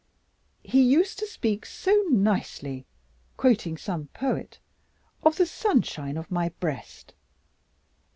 [0.63, 2.87] He used to speak so nicely
[3.37, 4.57] (quoting some poet)
[5.21, 7.13] of the sunshine of my breast.